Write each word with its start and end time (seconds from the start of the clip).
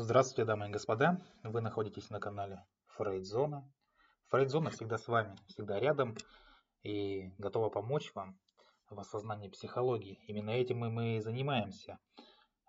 Здравствуйте, 0.00 0.44
дамы 0.44 0.68
и 0.68 0.70
господа! 0.70 1.20
Вы 1.42 1.60
находитесь 1.60 2.08
на 2.08 2.20
канале 2.20 2.64
Фрейдзона. 2.86 3.68
Фрейдзона 4.28 4.70
всегда 4.70 4.96
с 4.96 5.08
вами, 5.08 5.36
всегда 5.48 5.80
рядом 5.80 6.16
и 6.84 7.32
готова 7.38 7.68
помочь 7.68 8.14
вам 8.14 8.38
в 8.90 9.00
осознании 9.00 9.48
психологии. 9.48 10.20
Именно 10.28 10.50
этим 10.50 10.78
мы, 10.78 10.90
мы 10.90 11.16
и 11.16 11.20
занимаемся 11.20 11.98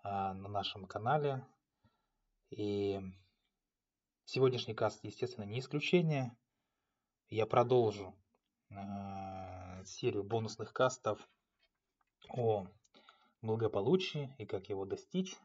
а, 0.02 0.34
на 0.34 0.48
нашем 0.48 0.86
канале. 0.86 1.46
И 2.50 3.00
сегодняшний 4.24 4.74
каст, 4.74 4.98
естественно, 5.04 5.44
не 5.44 5.60
исключение. 5.60 6.36
Я 7.28 7.46
продолжу 7.46 8.12
а, 8.72 9.84
серию 9.84 10.24
бонусных 10.24 10.72
кастов 10.72 11.20
о 12.28 12.66
благополучии 13.40 14.34
и 14.38 14.46
как 14.46 14.68
его 14.68 14.84
достичь. 14.84 15.36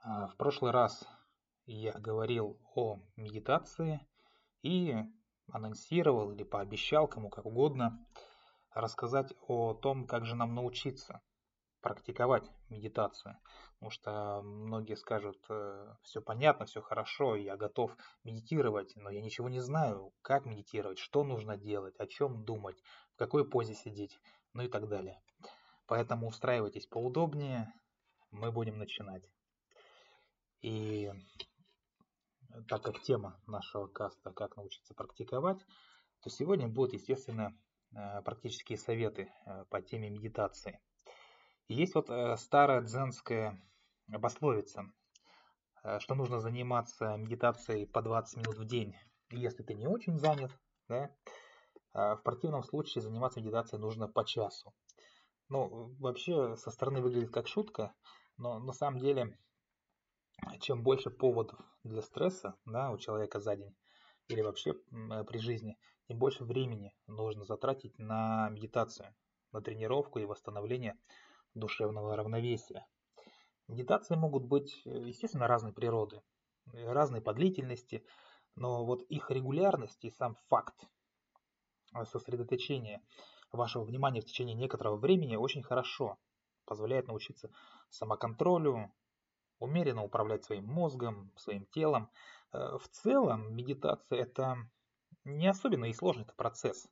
А, 0.00 0.28
в 0.28 0.36
прошлый 0.36 0.70
раз 0.70 1.04
я 1.66 1.92
говорил 1.92 2.58
о 2.74 3.00
медитации 3.16 4.06
и 4.62 4.96
анонсировал 5.50 6.30
или 6.30 6.44
пообещал, 6.44 7.08
кому 7.08 7.30
как 7.30 7.46
угодно, 7.46 8.06
рассказать 8.72 9.32
о 9.46 9.74
том, 9.74 10.06
как 10.06 10.24
же 10.24 10.36
нам 10.36 10.54
научиться 10.54 11.20
практиковать 11.80 12.50
медитацию. 12.68 13.38
Потому 13.74 13.90
что 13.90 14.42
многие 14.42 14.96
скажут, 14.96 15.38
э, 15.48 15.94
все 16.02 16.20
понятно, 16.20 16.66
все 16.66 16.80
хорошо, 16.80 17.36
я 17.36 17.56
готов 17.56 17.96
медитировать, 18.24 18.94
но 18.96 19.10
я 19.10 19.20
ничего 19.20 19.48
не 19.48 19.60
знаю, 19.60 20.12
как 20.22 20.46
медитировать, 20.46 20.98
что 20.98 21.22
нужно 21.24 21.56
делать, 21.56 21.96
о 21.98 22.06
чем 22.06 22.44
думать, 22.44 22.80
в 23.14 23.16
какой 23.16 23.48
позе 23.48 23.74
сидеть, 23.74 24.18
ну 24.52 24.62
и 24.62 24.68
так 24.68 24.88
далее. 24.88 25.20
Поэтому 25.86 26.28
устраивайтесь 26.28 26.86
поудобнее, 26.86 27.72
мы 28.30 28.50
будем 28.52 28.78
начинать. 28.78 29.22
И 30.62 31.10
так 32.68 32.82
как 32.82 33.00
тема 33.02 33.40
нашего 33.46 33.86
каста 33.86 34.32
«Как 34.32 34.56
научиться 34.56 34.94
практиковать», 34.94 35.64
то 36.20 36.30
сегодня 36.30 36.68
будут, 36.68 36.94
естественно, 36.94 37.56
э, 37.94 38.22
практические 38.22 38.78
советы 38.78 39.32
э, 39.46 39.64
по 39.70 39.80
теме 39.80 40.10
медитации. 40.10 40.80
И 41.68 41.74
есть 41.74 41.94
вот 41.94 42.10
э, 42.10 42.36
старая 42.36 42.82
дзенская 42.82 43.60
пословица, 44.20 44.84
что 45.98 46.14
нужно 46.14 46.40
заниматься 46.40 47.16
медитацией 47.16 47.86
по 47.86 48.02
20 48.02 48.38
минут 48.38 48.58
в 48.58 48.64
день, 48.64 48.96
если 49.30 49.62
ты 49.62 49.74
не 49.74 49.86
очень 49.86 50.18
занят, 50.18 50.50
да? 50.88 51.14
А 51.92 52.16
в 52.16 52.22
противном 52.22 52.62
случае 52.64 53.02
заниматься 53.02 53.40
медитацией 53.40 53.80
нужно 53.80 54.08
по 54.08 54.24
часу. 54.24 54.74
Ну, 55.48 55.94
вообще 56.00 56.56
со 56.56 56.70
стороны 56.70 57.00
выглядит 57.00 57.30
как 57.30 57.46
шутка, 57.46 57.94
но 58.38 58.58
на 58.58 58.72
самом 58.72 58.98
деле 58.98 59.38
чем 60.60 60.82
больше 60.82 61.10
поводов 61.10 61.58
для 61.84 62.02
стресса 62.02 62.54
да, 62.64 62.90
у 62.90 62.98
человека 62.98 63.40
за 63.40 63.56
день 63.56 63.74
или 64.28 64.42
вообще 64.42 64.74
при 64.74 65.38
жизни, 65.38 65.78
тем 66.06 66.18
больше 66.18 66.44
времени 66.44 66.94
нужно 67.06 67.44
затратить 67.44 67.98
на 67.98 68.48
медитацию, 68.50 69.14
на 69.52 69.60
тренировку 69.60 70.18
и 70.18 70.24
восстановление 70.24 70.98
душевного 71.54 72.16
равновесия. 72.16 72.86
Медитации 73.68 74.16
могут 74.16 74.44
быть, 74.44 74.82
естественно, 74.84 75.46
разной 75.46 75.72
природы, 75.72 76.22
разной 76.72 77.20
по 77.20 77.32
длительности, 77.32 78.04
но 78.54 78.84
вот 78.84 79.02
их 79.02 79.30
регулярность 79.30 80.04
и 80.04 80.10
сам 80.10 80.36
факт 80.48 80.86
сосредоточения 82.04 83.02
вашего 83.52 83.84
внимания 83.84 84.20
в 84.20 84.26
течение 84.26 84.54
некоторого 84.54 84.96
времени 84.96 85.36
очень 85.36 85.62
хорошо 85.62 86.18
позволяет 86.66 87.08
научиться 87.08 87.50
самоконтролю, 87.88 88.92
умеренно 89.58 90.02
управлять 90.02 90.44
своим 90.44 90.66
мозгом, 90.66 91.32
своим 91.36 91.66
телом. 91.66 92.10
Э, 92.52 92.78
в 92.78 92.88
целом 92.88 93.54
медитация 93.54 94.20
это 94.20 94.56
не 95.24 95.48
особенно 95.48 95.86
и 95.86 95.92
сложный 95.92 96.24
это 96.24 96.34
процесс. 96.34 96.88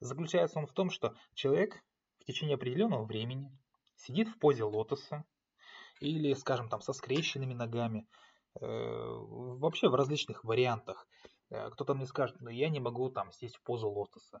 Заключается 0.00 0.58
он 0.58 0.66
в 0.66 0.72
том, 0.72 0.90
что 0.90 1.14
человек 1.34 1.82
в 2.20 2.24
течение 2.24 2.56
определенного 2.56 3.04
времени 3.04 3.56
сидит 3.96 4.28
в 4.28 4.38
позе 4.38 4.64
лотоса 4.64 5.24
или, 6.00 6.32
скажем, 6.34 6.68
там 6.68 6.80
со 6.80 6.92
скрещенными 6.92 7.54
ногами, 7.54 8.08
э, 8.60 8.66
вообще 8.66 9.88
в 9.88 9.94
различных 9.94 10.44
вариантах. 10.44 11.06
Э, 11.50 11.70
кто-то 11.70 11.94
мне 11.94 12.06
скажет, 12.06 12.40
ну 12.40 12.50
я 12.50 12.68
не 12.68 12.80
могу 12.80 13.10
там 13.10 13.30
сесть 13.32 13.56
в 13.56 13.62
позу 13.62 13.88
лотоса, 13.88 14.40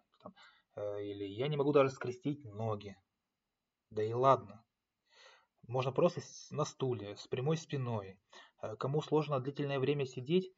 или 0.74 1.24
я 1.24 1.48
не 1.48 1.58
могу 1.58 1.72
даже 1.72 1.90
скрестить 1.90 2.44
ноги. 2.44 2.96
Да 3.90 4.02
и 4.02 4.14
ладно, 4.14 4.64
можно 5.72 5.90
просто 5.90 6.20
на 6.50 6.64
стуле, 6.66 7.16
с 7.16 7.26
прямой 7.26 7.56
спиной. 7.56 8.18
Э, 8.60 8.76
кому 8.76 9.00
сложно 9.00 9.40
длительное 9.40 9.80
время 9.80 10.04
сидеть, 10.04 10.52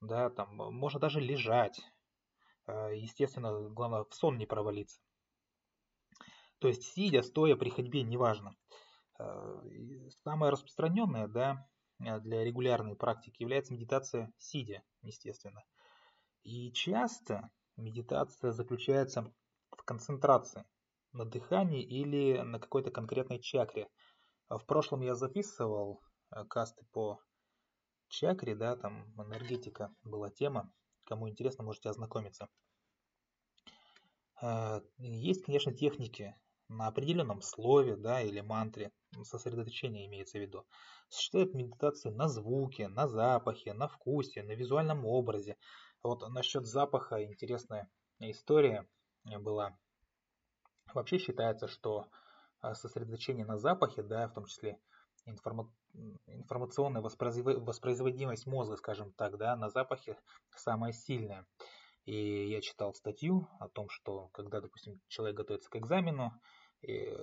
да, 0.00 0.28
там, 0.28 0.56
можно 0.56 0.98
даже 0.98 1.20
лежать. 1.20 1.80
Э, 2.66 2.90
естественно, 2.92 3.70
главное 3.70 4.04
в 4.04 4.12
сон 4.12 4.36
не 4.38 4.44
провалиться. 4.44 5.00
То 6.58 6.68
есть 6.68 6.82
сидя, 6.82 7.22
стоя, 7.22 7.54
при 7.54 7.70
ходьбе, 7.70 8.02
неважно. 8.02 8.56
Э, 9.20 9.62
самое 10.24 10.50
распространенное, 10.50 11.28
да, 11.28 11.64
для 11.98 12.44
регулярной 12.44 12.96
практики 12.96 13.42
является 13.42 13.72
медитация 13.72 14.32
сидя, 14.36 14.82
естественно. 15.00 15.62
И 16.42 16.72
часто 16.72 17.50
медитация 17.76 18.50
заключается 18.50 19.32
в 19.70 19.82
концентрации 19.84 20.64
на 21.12 21.24
дыхании 21.24 21.82
или 21.82 22.40
на 22.40 22.58
какой-то 22.58 22.90
конкретной 22.90 23.38
чакре– 23.38 23.88
в 24.48 24.64
прошлом 24.66 25.00
я 25.00 25.14
записывал 25.14 26.02
э, 26.30 26.44
касты 26.44 26.84
по 26.92 27.20
чакре, 28.08 28.54
да, 28.54 28.76
там 28.76 29.12
энергетика 29.18 29.94
была 30.04 30.30
тема. 30.30 30.72
Кому 31.04 31.28
интересно, 31.28 31.64
можете 31.64 31.88
ознакомиться. 31.88 32.48
Э, 34.40 34.80
есть, 34.98 35.44
конечно, 35.44 35.72
техники 35.74 36.36
на 36.68 36.88
определенном 36.88 37.42
слове, 37.42 37.96
да, 37.96 38.20
или 38.20 38.40
мантре, 38.40 38.92
сосредоточение 39.22 40.06
имеется 40.06 40.38
в 40.38 40.42
виду. 40.42 40.66
Существует 41.08 41.54
медитация 41.54 42.12
на 42.12 42.28
звуке, 42.28 42.88
на 42.88 43.06
запахе, 43.06 43.72
на 43.72 43.88
вкусе, 43.88 44.42
на 44.42 44.52
визуальном 44.52 45.04
образе. 45.04 45.56
Вот 46.02 46.28
насчет 46.28 46.66
запаха 46.66 47.24
интересная 47.24 47.88
история 48.18 48.88
была. 49.24 49.78
Вообще 50.94 51.18
считается, 51.18 51.68
что 51.68 52.00
а, 52.00 52.25
сосредоточение 52.74 53.46
на 53.46 53.58
запахе, 53.58 54.02
да, 54.02 54.28
в 54.28 54.34
том 54.34 54.46
числе 54.46 54.78
информа 55.24 55.70
информационная 56.26 57.00
воспроизводимость 57.00 58.46
мозга, 58.46 58.76
скажем 58.76 59.12
так, 59.12 59.38
да, 59.38 59.56
на 59.56 59.70
запахе 59.70 60.18
самая 60.54 60.92
сильная. 60.92 61.46
И 62.04 62.48
я 62.48 62.60
читал 62.60 62.94
статью 62.94 63.48
о 63.58 63.68
том, 63.68 63.88
что 63.88 64.28
когда, 64.28 64.60
допустим, 64.60 65.00
человек 65.08 65.36
готовится 65.36 65.70
к 65.70 65.76
экзамену, 65.76 66.32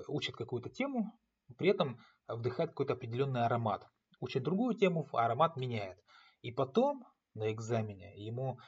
учит 0.08 0.36
какую-то 0.36 0.70
тему, 0.70 1.18
при 1.58 1.70
этом 1.70 2.00
вдыхает 2.28 2.72
какой-то 2.72 2.94
определенный 2.94 3.46
аромат. 3.46 3.88
Учит 4.20 4.44
другую 4.44 4.76
тему, 4.76 5.08
аромат 5.14 5.56
меняет. 5.56 6.04
И 6.42 6.52
потом 6.52 7.06
на 7.34 7.52
экзамене 7.52 8.14
ему 8.16 8.60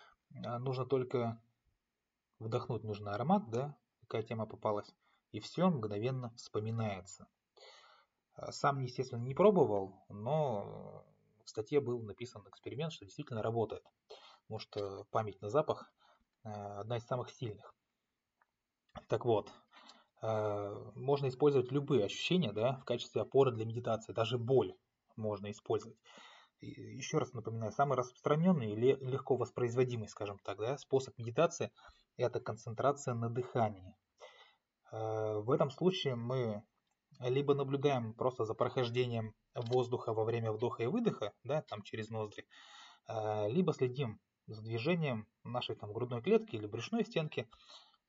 а, 0.43 0.59
нужно 0.59 0.85
только 0.85 1.41
вдохнуть 2.39 2.83
нужный 2.83 3.11
аромат, 3.11 3.49
да, 3.49 3.75
какая 4.01 4.23
тема 4.23 4.45
попалась, 4.45 4.93
и 5.31 5.39
все 5.39 5.69
мгновенно 5.69 6.33
вспоминается. 6.35 7.27
А, 8.35 8.51
сам, 8.51 8.79
естественно, 8.79 9.21
не 9.21 9.33
пробовал, 9.33 10.05
но 10.09 11.05
в 11.43 11.49
статье 11.49 11.79
был 11.79 12.01
написан 12.01 12.43
эксперимент, 12.47 12.93
что 12.93 13.05
действительно 13.05 13.41
работает. 13.41 13.83
Потому 14.43 14.59
что 14.59 15.05
память 15.11 15.41
на 15.41 15.49
запах 15.49 15.91
а, 16.43 16.81
одна 16.81 16.97
из 16.97 17.05
самых 17.05 17.29
сильных. 17.29 17.73
Так 19.07 19.25
вот, 19.25 19.51
а, 20.21 20.91
можно 20.95 21.27
использовать 21.27 21.71
любые 21.71 22.05
ощущения 22.05 22.51
да, 22.51 22.77
в 22.77 22.85
качестве 22.85 23.21
опоры 23.21 23.51
для 23.51 23.65
медитации, 23.65 24.13
даже 24.13 24.37
боль 24.37 24.75
можно 25.15 25.49
использовать. 25.51 25.97
еще 26.59 27.19
раз 27.19 27.33
напоминаю, 27.33 27.71
самый 27.71 27.97
распространенный 27.97 28.71
и 28.71 28.75
легко 28.75 29.37
воспроизводимый, 29.37 30.09
скажем 30.09 30.39
так, 30.39 30.57
да, 30.57 30.77
способ 30.77 31.17
медитации– 31.17 31.71
это 32.17 32.39
концентрация 32.39 33.13
на 33.13 33.29
дыхании. 33.29 33.95
Э, 34.91 35.39
в 35.39 35.51
этом 35.51 35.71
случае 35.71 36.15
мы 36.15 36.63
либо 37.19 37.53
наблюдаем 37.53 38.13
просто 38.13 38.43
за 38.45 38.53
прохождением 38.53 39.33
воздуха 39.53 40.13
во 40.13 40.25
время 40.25 40.51
вдоха 40.51 40.83
и 40.83 40.87
выдоха, 40.87 41.33
да, 41.43 41.61
там 41.61 41.81
через 41.81 42.09
ноздри, 42.09 42.45
э, 43.07 43.49
либо 43.49 43.73
следим 43.73 44.19
за 44.47 44.61
движением 44.61 45.27
нашей 45.43 45.75
там 45.75 45.93
грудной 45.93 46.21
клетки 46.21 46.55
или 46.55 46.67
брюшной 46.67 47.05
стенки 47.05 47.49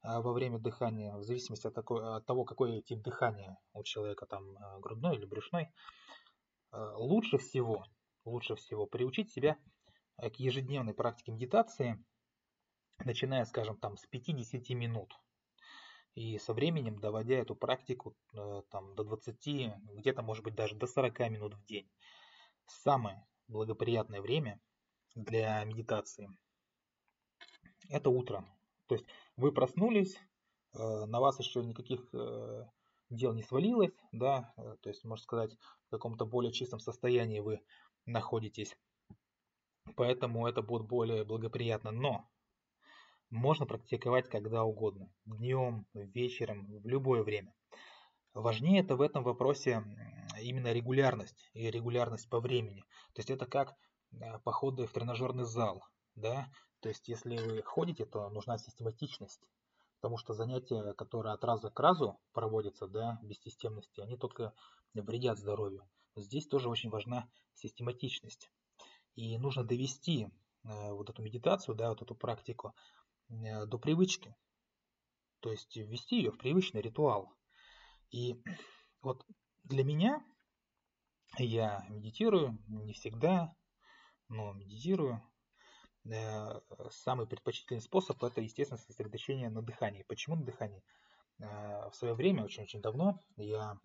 э, 0.02 0.20
во 0.20 0.32
время 0.32 0.58
дыхания, 0.58 1.16
в 1.16 1.22
зависимости 1.22 1.66
от, 1.66 1.74
такой, 1.74 2.16
от 2.16 2.26
того, 2.26 2.44
какой 2.44 2.82
тип 2.82 3.00
дыхания 3.02 3.58
у 3.72 3.82
человека, 3.82 4.26
там 4.26 4.56
грудной 4.80 5.16
или 5.16 5.24
брюшной. 5.24 5.72
Лучше 6.72 7.38
всего, 7.38 7.84
лучше 8.24 8.54
всего 8.56 8.86
приучить 8.86 9.30
себя 9.30 9.56
к 10.18 10.34
ежедневной 10.34 10.92
практике 10.92 11.32
медитации, 11.32 12.04
начиная, 12.98 13.44
скажем, 13.44 13.78
там 13.78 13.96
с 13.96 14.04
5-10 14.12 14.74
минут 14.74 15.14
и 16.16 16.38
со 16.38 16.54
временем 16.54 16.98
доводя 16.98 17.36
эту 17.36 17.54
практику 17.54 18.16
э, 18.32 18.62
там, 18.70 18.94
до 18.94 19.04
20, 19.04 19.36
где-то 19.96 20.22
может 20.22 20.42
быть 20.42 20.54
даже 20.54 20.74
до 20.74 20.86
40 20.86 21.30
минут 21.30 21.54
в 21.54 21.64
день. 21.66 21.88
Самое 22.64 23.24
благоприятное 23.48 24.22
время 24.22 24.58
для 25.14 25.62
медитации– 25.64 26.30
это 27.90 28.08
утро. 28.08 28.44
То 28.86 28.94
есть 28.94 29.06
вы 29.36 29.52
проснулись, 29.52 30.16
э, 30.72 31.04
на 31.04 31.20
вас 31.20 31.38
еще 31.38 31.62
никаких 31.62 32.08
э, 32.14 32.64
дел 33.10 33.34
не 33.34 33.42
свалилось, 33.42 33.94
да, 34.10 34.54
то 34.56 34.88
есть, 34.88 35.04
можно 35.04 35.22
сказать, 35.22 35.54
в 35.88 35.90
каком-то 35.90 36.24
более 36.24 36.50
чистом 36.50 36.80
состоянии 36.80 37.40
вы 37.40 37.60
находитесь. 38.06 38.74
Поэтому 39.94 40.46
это 40.46 40.62
будет 40.62 40.86
более 40.86 41.24
благоприятно. 41.24 41.90
Но 41.90 42.26
можно 43.30 43.66
практиковать 43.66 44.28
когда 44.28 44.64
угодно. 44.64 45.10
Днем, 45.24 45.86
вечером, 45.94 46.66
в 46.80 46.86
любое 46.86 47.22
время. 47.22 47.54
Важнее 48.34 48.82
это 48.82 48.96
в 48.96 49.00
этом 49.00 49.24
вопросе 49.24 49.82
именно 50.40 50.72
регулярность 50.72 51.50
и 51.54 51.70
регулярность 51.70 52.28
по 52.28 52.40
времени. 52.40 52.82
То 53.14 53.20
есть 53.20 53.30
это 53.30 53.46
как 53.46 53.74
э, 54.12 54.38
походы 54.40 54.86
в 54.86 54.92
тренажерный 54.92 55.44
зал. 55.44 55.82
Да? 56.14 56.48
То 56.80 56.90
есть 56.90 57.08
если 57.08 57.38
вы 57.38 57.62
ходите, 57.62 58.04
то 58.04 58.28
нужна 58.28 58.58
систематичность. 58.58 59.40
Потому 60.00 60.18
что 60.18 60.34
занятия, 60.34 60.92
которые 60.92 61.32
от 61.32 61.42
раза 61.44 61.70
к 61.70 61.80
разу 61.80 62.20
проводятся 62.32 62.86
да, 62.86 63.18
без 63.22 63.40
системности, 63.40 64.00
они 64.00 64.16
только 64.16 64.52
вредят 64.92 65.38
здоровью. 65.38 65.88
Здесь 66.14 66.46
тоже 66.46 66.68
очень 66.68 66.90
важна 66.90 67.28
систематичность. 67.54 68.50
И 69.14 69.38
нужно 69.38 69.64
довести 69.64 70.28
э, 70.64 70.92
вот 70.92 71.08
эту 71.08 71.22
медитацию, 71.22 71.74
да, 71.74 71.88
вот 71.88 72.02
эту 72.02 72.14
практику 72.14 72.74
до 73.28 73.78
привычки. 73.78 74.34
То 75.40 75.50
есть 75.50 75.76
ввести 75.76 76.16
ее 76.16 76.30
в 76.30 76.38
привычный 76.38 76.80
ритуал. 76.80 77.32
И 78.10 78.42
вот 79.02 79.24
для 79.64 79.84
меня 79.84 80.24
я 81.38 81.84
медитирую 81.88 82.58
не 82.68 82.92
всегда, 82.92 83.54
но 84.28 84.52
медитирую. 84.52 85.22
Э, 86.08 86.60
самый 86.90 87.26
предпочтительный 87.26 87.80
способ 87.80 88.22
это, 88.22 88.40
естественно, 88.40 88.78
сосредоточение 88.78 89.50
на 89.50 89.62
дыхании. 89.62 90.04
Почему 90.04 90.36
на 90.36 90.44
дыхании? 90.44 90.82
В 91.38 91.92
свое 91.92 92.14
время, 92.14 92.44
очень-очень 92.44 92.80
давно, 92.80 93.22
я 93.36 93.78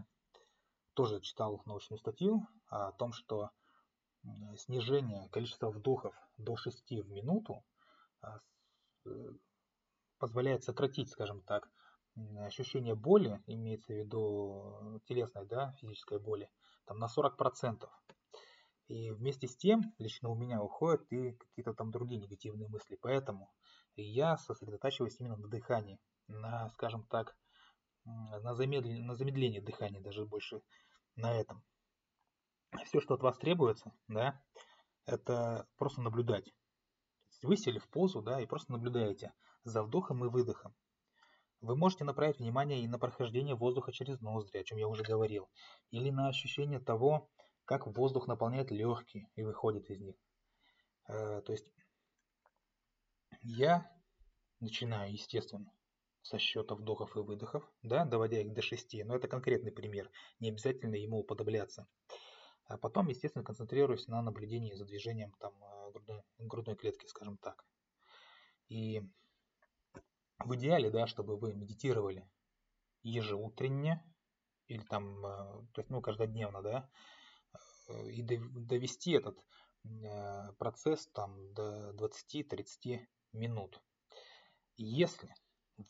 тоже 0.94 1.19
читал 1.19 1.61
научную 1.65 1.99
статью 1.99 2.47
о 2.67 2.94
том, 2.94 3.11
что 3.11 3.49
снижение 4.55 5.27
количества 5.29 5.69
вдохов 5.69 6.15
до 6.37 6.55
6 6.55 6.89
в 7.03 7.09
минуту 7.09 7.65
э, 8.23 8.27
позволяет 10.18 10.63
сократить, 10.63 11.09
скажем 11.09 11.42
так, 11.42 11.69
ощущение 12.39 12.95
боли, 12.95 13.42
имеется 13.48 13.94
в 13.94 13.98
виду 13.98 15.01
телесной, 15.06 15.45
да, 15.48 15.71
физической 15.80 16.19
боли, 16.19 16.50
там 16.86 17.00
на 17.00 17.07
40%. 17.07 17.88
И 18.88 19.12
вместе 19.12 19.48
с 19.48 19.56
тем 19.56 19.94
лично 19.98 20.30
у 20.30 20.36
меня 20.36 20.62
уходят 20.62 21.01
и 21.12 21.31
какие-то 21.31 21.74
там 21.74 21.92
другие 21.92 22.19
негативные 22.19 22.68
мысли. 22.68 22.98
Поэтому 23.01 23.50
я 23.95 24.38
сосредотачиваюсь 24.38 25.19
именно 25.19 25.38
на 25.38 25.47
дыхании, 25.47 25.97
на, 26.27 26.69
скажем 26.71 27.06
так, 27.07 27.38
на, 28.04 28.54
замедлении, 28.54 29.01
на 29.01 29.15
замедлении 29.15 29.59
дыхания, 29.59 30.01
даже 30.01 30.25
больше 30.25 30.62
на 31.15 31.33
этом 31.33 31.63
все, 32.86 33.00
что 33.00 33.15
от 33.15 33.21
вас 33.21 33.38
требуется, 33.38 33.92
да, 34.07 34.42
это 35.06 35.68
просто 35.77 36.01
наблюдать. 36.01 36.54
Вы 37.41 37.57
сели 37.57 37.79
в 37.79 37.89
позу, 37.89 38.21
да, 38.21 38.41
и 38.41 38.45
просто 38.45 38.71
наблюдаете 38.71 39.33
за 39.63 39.83
вдохом 39.83 40.23
и 40.25 40.29
выдохом. 40.29 40.75
Вы 41.61 41.75
можете 41.75 42.03
направить 42.03 42.39
внимание 42.39 42.81
и 42.81 42.88
на 42.88 42.97
прохождение 42.97 43.55
воздуха 43.55 43.91
через 43.91 44.19
ноздри, 44.19 44.59
о 44.59 44.63
чем 44.63 44.77
я 44.77 44.88
уже 44.88 45.03
говорил, 45.03 45.49
или 45.91 46.09
на 46.09 46.27
ощущение 46.27 46.79
того, 46.79 47.29
как 47.65 47.88
воздух 47.88 48.27
наполняет 48.27 48.71
легкие 48.71 49.29
и 49.35 49.43
выходит 49.43 49.89
из 49.89 49.99
них. 49.99 50.15
Э, 51.07 51.41
то 51.41 51.51
есть 51.51 51.67
я 53.41 53.91
начинаю, 54.59 55.11
естественно, 55.11 55.71
со 56.21 56.37
счета 56.37 56.75
вдохов 56.75 57.15
и 57.15 57.19
выдохов, 57.19 57.63
да, 57.81 58.05
доводя 58.05 58.41
их 58.41 58.53
до 58.53 58.61
6, 58.61 59.03
но 59.05 59.15
это 59.15 59.27
конкретный 59.27 59.71
пример, 59.71 60.09
не 60.39 60.49
обязательно 60.49 60.95
ему 60.95 61.19
уподобляться. 61.19 61.87
А 62.71 62.77
потом, 62.77 63.09
естественно, 63.09 63.44
концентрируюсь 63.44 64.07
на 64.07 64.21
наблюдении 64.21 64.73
за 64.73 64.85
движением 64.85 65.33
там, 65.39 65.53
э, 65.62 65.91
грудной, 65.91 66.23
грудной 66.39 66.75
клетки, 66.77 67.06
скажем 67.06 67.38
так. 67.38 67.65
И 68.69 69.01
в 70.39 70.56
идеале, 70.56 70.89
да, 70.89 71.06
чтобы 71.06 71.35
вы 71.35 71.53
медитировали 71.53 72.25
ежеутренне, 73.03 74.01
или 74.68 74.83
там, 74.83 75.25
э, 75.25 75.29
то 75.73 75.81
есть, 75.81 75.89
ну, 75.89 76.01
каждодневно, 76.01 76.62
да, 76.62 76.89
э, 77.89 78.09
и 78.09 78.21
довести 78.21 79.12
этот 79.12 79.38
процесс 80.59 81.07
там 81.07 81.53
до 81.53 81.91
20-30 81.94 83.09
минут. 83.33 83.81
Если 84.77 85.33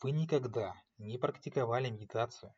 вы 0.00 0.12
никогда 0.12 0.74
не 0.96 1.18
практиковали 1.18 1.90
медитацию, 1.90 2.54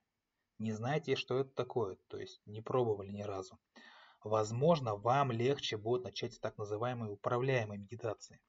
не 0.59 0.73
знаете, 0.73 1.17
что 1.17 1.41
это 1.41 1.51
такое, 1.51 1.99
то 2.07 2.19
есть 2.19 2.41
не 2.47 2.63
пробовали 2.63 3.11
ни 3.11 3.23
разу, 3.23 3.59
возможно, 4.25 4.97
вам 4.97 5.31
легче 5.31 5.77
будет 5.77 6.05
начать 6.05 6.35
с 6.35 6.39
так 6.39 6.59
называемой 6.59 7.13
управляемой 7.13 7.79
медитации. 7.79 8.41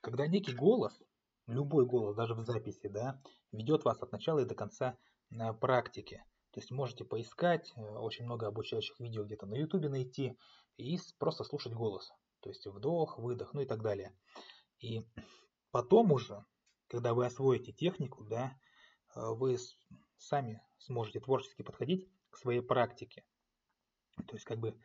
Когда 0.00 0.26
некий 0.26 0.54
голос, 0.54 1.00
любой 1.46 1.86
голос, 1.86 2.16
даже 2.16 2.34
в 2.34 2.40
записи, 2.44 2.88
да, 2.88 3.20
ведет 3.52 3.84
вас 3.84 4.02
от 4.02 4.12
начала 4.12 4.40
и 4.40 4.44
до 4.44 4.54
конца 4.54 4.96
на 5.30 5.52
практике. 5.52 6.24
То 6.52 6.60
есть 6.60 6.70
можете 6.70 7.04
поискать, 7.04 7.72
э, 7.76 7.80
очень 7.80 8.24
много 8.24 8.46
обучающих 8.46 8.98
видео 9.00 9.24
где-то 9.24 9.46
на 9.46 9.54
ютубе 9.54 9.88
найти 9.88 10.38
и 10.76 10.98
просто 11.18 11.44
слушать 11.44 11.74
голос. 11.74 12.10
То 12.40 12.48
есть 12.48 12.66
вдох, 12.66 13.18
выдох, 13.18 13.52
ну 13.54 13.60
и 13.60 13.66
так 13.66 13.82
далее. 13.82 14.16
И 14.80 15.04
потом 15.70 16.12
уже, 16.12 16.44
когда 16.88 17.12
вы 17.12 17.26
освоите 17.26 17.72
технику, 17.72 18.24
да, 18.24 18.58
э, 19.14 19.20
вы 19.20 19.58
сами 20.16 20.62
сможете 20.78 21.20
творчески 21.20 21.62
подходить 21.62 22.08
к 22.30 22.38
своей 22.38 22.60
практике. 22.60 23.24
То 24.26 24.34
есть 24.34 24.44
как 24.44 24.58
бы, 24.58 24.76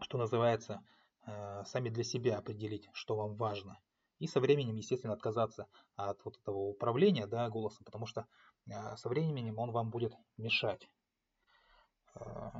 что 0.00 0.18
называется, 0.18 0.82
э, 1.26 1.64
сами 1.64 1.88
для 1.90 2.04
себя 2.04 2.38
определить, 2.38 2.88
что 2.92 3.16
вам 3.16 3.34
важно. 3.34 3.80
И 4.18 4.26
со 4.26 4.40
временем, 4.40 4.76
естественно, 4.76 5.12
отказаться 5.12 5.68
от 5.96 6.24
вот 6.24 6.38
этого 6.38 6.58
управления 6.58 7.26
да, 7.26 7.48
голосом, 7.48 7.84
потому 7.84 8.06
что 8.06 8.26
э, 8.66 8.96
со 8.96 9.08
временем 9.08 9.58
он 9.58 9.70
вам 9.70 9.90
будет 9.90 10.14
мешать. 10.36 10.88
Э, 12.14 12.50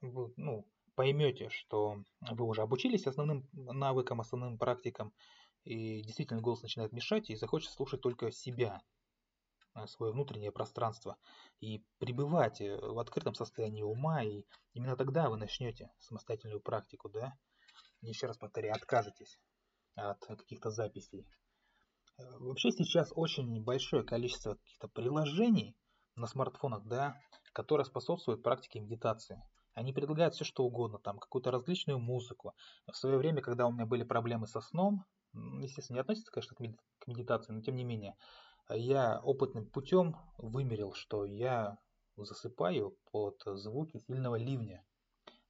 вы, 0.00 0.32
ну, 0.36 0.66
поймете, 0.94 1.48
что 1.50 2.02
вы 2.20 2.44
уже 2.44 2.62
обучились 2.62 3.06
основным 3.06 3.48
навыкам, 3.52 4.20
основным 4.20 4.58
практикам, 4.58 5.12
и 5.64 6.02
действительно 6.02 6.40
голос 6.40 6.62
начинает 6.62 6.92
мешать, 6.92 7.30
и 7.30 7.36
захочется 7.36 7.74
слушать 7.74 8.00
только 8.00 8.30
себя, 8.30 8.82
свое 9.86 10.12
внутреннее 10.12 10.52
пространство 10.52 11.16
и 11.60 11.84
пребывать 11.98 12.60
э, 12.60 12.76
в 12.76 12.98
открытом 12.98 13.34
состоянии 13.34 13.82
ума, 13.82 14.22
и 14.22 14.44
именно 14.72 14.96
тогда 14.96 15.28
вы 15.28 15.36
начнете 15.36 15.90
самостоятельную 15.98 16.60
практику, 16.60 17.08
да, 17.08 17.34
еще 18.00 18.26
раз 18.26 18.38
повторяю, 18.38 18.74
откажетесь 18.74 19.38
от 19.94 20.20
каких-то 20.24 20.70
записей. 20.70 21.26
Э, 22.18 22.22
вообще 22.38 22.70
сейчас 22.70 23.12
очень 23.14 23.62
большое 23.62 24.04
количество 24.04 24.54
каких-то 24.54 24.88
приложений 24.88 25.76
на 26.16 26.26
смартфонах, 26.26 26.84
да, 26.86 27.16
которые 27.52 27.84
способствуют 27.84 28.42
практике 28.42 28.80
медитации. 28.80 29.42
Они 29.74 29.92
предлагают 29.92 30.34
все 30.34 30.44
что 30.44 30.62
угодно, 30.64 30.98
там 30.98 31.18
какую-то 31.18 31.50
различную 31.50 31.98
музыку. 31.98 32.54
В 32.86 32.96
свое 32.96 33.18
время, 33.18 33.42
когда 33.42 33.66
у 33.66 33.72
меня 33.72 33.86
были 33.86 34.04
проблемы 34.04 34.46
со 34.46 34.60
сном, 34.60 35.04
естественно, 35.32 35.96
не 35.96 36.00
относится, 36.00 36.30
конечно, 36.30 36.56
к 36.56 37.06
медитации, 37.08 37.52
но 37.52 37.60
тем 37.60 37.74
не 37.74 37.82
менее, 37.82 38.16
я 38.70 39.20
опытным 39.20 39.66
путем 39.70 40.16
вымерил, 40.38 40.92
что 40.94 41.24
я 41.24 41.78
засыпаю 42.16 42.96
под 43.10 43.40
звуки 43.44 43.98
сильного 43.98 44.36
ливня. 44.36 44.84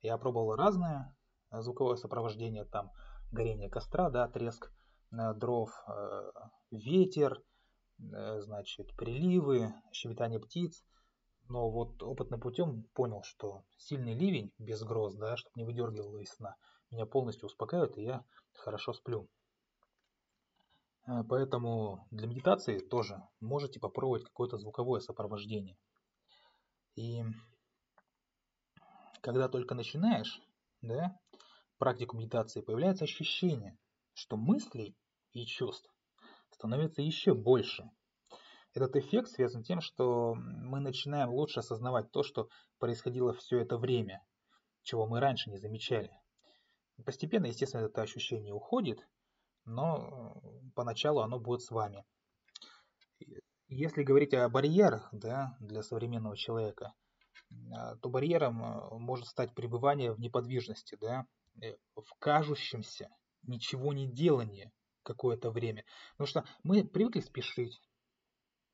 Я 0.01 0.19
пробовал 0.19 0.57
разное 0.57 1.15
звуковое 1.51 1.97
сопровождение, 1.97 2.65
там 2.65 2.91
горение 3.31 3.71
костра, 3.71 4.11
да, 4.11 4.29
треск 4.29 4.71
дров, 5.11 5.71
э, 5.89 6.31
ветер, 6.71 7.43
э, 7.99 8.41
значит, 8.41 8.95
приливы, 8.97 9.73
щебетание 9.93 10.41
птиц. 10.41 10.85
Но 11.49 11.71
вот 11.71 12.03
опытным 12.03 12.41
путем 12.41 12.85
понял, 12.95 13.23
что 13.23 13.65
сильный 13.77 14.15
ливень 14.15 14.53
без 14.59 14.83
гроз, 14.83 15.15
да, 15.15 15.37
чтобы 15.37 15.53
не 15.57 15.65
выдергивало 15.65 16.19
из 16.19 16.31
сна, 16.31 16.57
меня 16.91 17.07
полностью 17.07 17.47
успокаивает, 17.47 17.99
и 17.99 18.03
я 18.03 18.25
хорошо 18.55 18.93
сплю. 18.95 19.29
Э, 21.07 21.23
поэтому 21.29 22.07
для 22.11 22.27
медитации 22.27 22.79
тоже 22.79 23.23
можете 23.41 23.81
попробовать 23.81 24.25
какое-то 24.25 24.57
звуковое 24.57 25.01
сопровождение. 25.01 25.77
И 26.97 27.23
когда 29.21 29.49
только 29.49 29.75
начинаешь 29.75 30.41
да, 30.81 31.19
практику 31.79 32.17
медитации, 32.17 32.61
появляется 32.61 33.05
ощущение, 33.05 33.77
что 34.13 34.37
мыслей 34.37 34.97
и 35.33 35.45
чувств 35.47 35.91
становится 36.51 37.03
еще 37.03 37.35
больше. 37.35 37.91
Этот 38.75 38.97
эффект 38.97 39.29
связан 39.31 39.63
с 39.63 39.67
тем, 39.67 39.81
что 39.81 40.35
мы 40.35 40.81
начинаем 40.81 41.31
лучше 41.31 41.61
осознавать 41.61 42.11
то, 42.11 42.23
что 42.23 42.49
происходило 42.79 43.33
все 43.33 43.61
это 43.61 43.77
время. 43.77 44.25
чего 44.83 45.07
мы 45.07 45.21
раньше 45.21 45.49
не 45.49 45.57
замечали. 45.57 46.11
Постепенно, 47.07 47.47
естественно, 47.47 47.87
это 47.87 48.03
ощущение 48.03 48.53
уходит, 48.53 49.09
но 49.65 50.43
поначалу 50.75 51.21
оно 51.21 51.39
будет 51.39 51.63
с 51.63 51.71
вами. 51.71 52.05
Если 53.69 54.03
говорить 54.03 54.35
о 54.35 54.49
барьерах 54.49 55.09
да, 55.13 55.57
для 55.61 55.83
современного 55.83 56.37
человека, 56.37 56.95
а, 57.73 57.97
то 57.97 58.09
барьером 58.09 58.63
а, 58.63 58.99
может 58.99 59.27
стать 59.27 59.55
пребывание 59.55 60.13
в 60.13 60.21
неподвижности, 60.21 60.97
да, 61.01 61.27
э, 61.63 61.75
в 61.95 62.15
кажущемся 62.19 63.09
ничего 63.43 63.93
не 63.93 64.07
делании 64.07 64.71
какое-то 65.03 65.51
время. 65.51 65.85
Потому 66.13 66.27
что 66.27 66.45
мы 66.63 66.85
привыкли 66.85 67.21
спешить, 67.21 67.81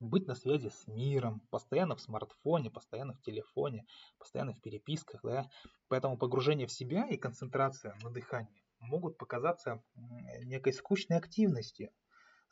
быть 0.01 0.27
на 0.27 0.35
связи 0.35 0.69
с 0.69 0.87
миром, 0.87 1.41
постоянно 1.51 1.95
в 1.95 2.01
смартфоне, 2.01 2.71
постоянно 2.71 3.15
в 3.15 3.21
телефоне, 3.21 3.85
постоянно 4.19 4.55
в 4.55 4.61
переписках, 4.61 5.21
да. 5.23 5.49
Поэтому 5.89 6.17
погружение 6.17 6.67
в 6.67 6.73
себя 6.73 7.07
и 7.07 7.17
концентрация 7.17 7.97
на 8.03 8.11
дыхании 8.11 8.60
могут 8.81 9.19
показаться 9.19 9.83
некой 9.95 10.73
скучной 10.73 11.19
активностью, 11.19 11.91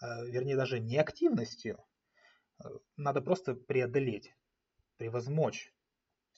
а, 0.01 0.25
вернее 0.25 0.57
даже 0.57 0.79
не 0.79 0.97
активностью, 0.97 1.85
надо 2.97 3.21
просто 3.21 3.55
преодолеть, 3.55 4.35
превозмочь, 4.97 5.73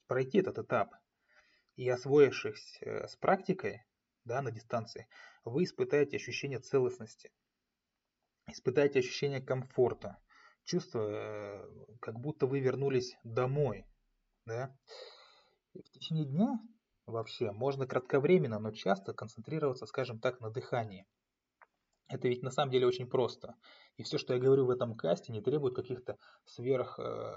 пройти 0.06 0.38
этот 0.38 0.58
этап. 0.58 0.94
И 1.76 1.88
освоившись 1.88 2.78
э, 2.82 3.06
с 3.06 3.16
практикой 3.16 3.86
да, 4.24 4.42
на 4.42 4.50
дистанции, 4.50 5.08
вы 5.44 5.64
испытаете 5.64 6.16
ощущение 6.16 6.58
целостности, 6.58 7.32
испытаете 8.46 8.98
ощущение 8.98 9.40
комфорта, 9.40 10.18
чувство, 10.64 11.08
э, 11.08 11.96
как 12.00 12.20
будто 12.20 12.46
вы 12.46 12.60
вернулись 12.60 13.16
домой. 13.24 13.86
Да? 14.44 14.76
И 15.72 15.82
в 15.82 15.90
течение 15.90 16.26
дня 16.26 16.60
вообще 17.06 17.52
можно 17.52 17.86
кратковременно, 17.86 18.58
но 18.58 18.72
часто 18.72 19.12
концентрироваться, 19.12 19.86
скажем 19.86 20.20
так, 20.20 20.40
на 20.40 20.50
дыхании. 20.50 21.06
Это 22.08 22.28
ведь 22.28 22.42
на 22.42 22.50
самом 22.50 22.72
деле 22.72 22.86
очень 22.86 23.08
просто. 23.08 23.54
И 23.96 24.02
все, 24.02 24.18
что 24.18 24.34
я 24.34 24.40
говорю 24.40 24.66
в 24.66 24.70
этом 24.70 24.96
касте, 24.96 25.32
не 25.32 25.40
требует 25.40 25.76
каких-то 25.76 26.18
сверх 26.44 26.98
э, 26.98 27.32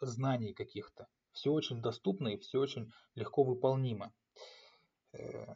знаний 0.00 0.54
каких-то. 0.54 1.06
Все 1.32 1.50
очень 1.52 1.80
доступно 1.80 2.28
и 2.28 2.38
все 2.38 2.58
очень 2.58 2.90
легко 3.14 3.44
выполнимо. 3.44 4.12
Э, 5.12 5.54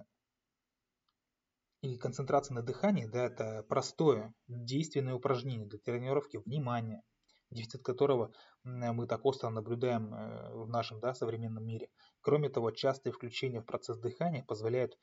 и 1.83 1.97
концентрация 1.99 2.55
на 2.55 2.62
дыхании, 2.62 3.07
да, 3.07 3.26
это 3.26 3.64
простое, 3.69 4.33
действенное 4.49 5.14
упражнение 5.14 5.69
для 5.69 5.78
тренировки 5.78 6.37
внимания, 6.38 7.02
дефицит 7.50 7.83
которого 7.83 8.33
мы 8.65 9.07
так 9.07 9.25
остро 9.25 9.49
наблюдаем 9.50 10.12
э, 10.12 10.53
в 10.55 10.69
нашем 10.69 11.00
да, 11.00 11.15
современном 11.15 11.65
мире. 11.65 11.88
Кроме 12.21 12.49
того, 12.49 12.71
частое 12.73 13.12
включение 13.12 13.61
в 13.61 13.65
процесс 13.65 13.99
дыхания 13.99 14.45
позволяет 14.45 14.99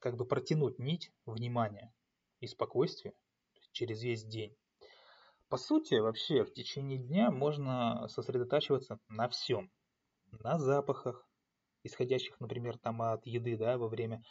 как 0.00 0.16
бы 0.16 0.26
протянуть 0.26 0.78
нить 0.78 1.12
внимания 1.24 1.92
и 2.40 2.46
спокойствия 2.46 3.14
через 3.72 4.02
весь 4.02 4.24
день. 4.24 4.56
По 5.48 5.56
сути, 5.56 5.94
вообще 5.94 6.44
в 6.44 6.52
течение 6.52 6.98
дня 6.98 7.30
можно 7.30 8.06
сосредотачиваться 8.08 8.98
на 9.08 9.28
всем. 9.28 9.70
На 10.30 10.58
запахах, 10.58 11.28
исходящих, 11.82 12.38
например, 12.38 12.78
там 12.78 13.02
от 13.02 13.26
еды, 13.26 13.56
да, 13.56 13.76
во 13.78 13.88
время 13.88 14.22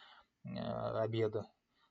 э, 0.46 0.50
обеда, 0.50 1.46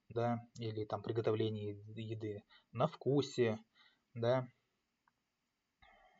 да, 0.08 0.38
или 0.58 0.84
там 0.84 1.02
приготовления 1.02 1.72
еды, 1.94 2.42
на 2.72 2.86
вкусе, 2.86 3.58
да. 4.14 4.48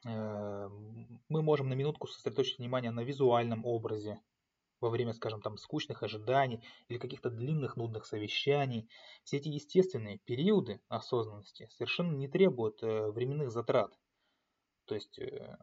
Э, 0.06 0.68
мы 1.28 1.42
можем 1.42 1.68
на 1.68 1.74
минутку 1.74 2.06
сосредоточить 2.06 2.58
внимание 2.58 2.90
на 2.90 3.00
визуальном 3.00 3.64
образе, 3.64 4.20
во 4.80 4.90
время, 4.90 5.12
скажем, 5.12 5.40
там 5.42 5.56
скучных 5.56 6.02
ожиданий 6.02 6.62
или 6.88 6.98
каких-то 6.98 7.30
длинных 7.30 7.76
нудных 7.76 8.06
совещаний. 8.06 8.88
Все 9.24 9.38
эти 9.38 9.48
естественные 9.48 10.18
периоды 10.18 10.80
осознанности 10.88 11.68
совершенно 11.70 12.14
не 12.14 12.28
требуют 12.28 12.82
э, 12.82 13.10
временных 13.10 13.50
затрат. 13.50 13.92
То 14.84 14.94
есть, 14.94 15.18
э, 15.18 15.56